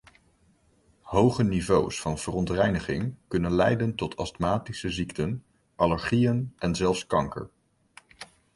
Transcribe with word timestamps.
Hoge 1.01 1.43
niveaus 1.43 2.01
van 2.01 2.17
verontreiniging 2.17 3.15
kunnen 3.27 3.51
leiden 3.51 3.95
tot 3.95 4.15
astmatische 4.17 4.89
ziekten, 4.89 5.43
allergieën 5.75 6.53
en 6.57 6.75
zelfs 6.75 7.05
kanker. 7.07 7.49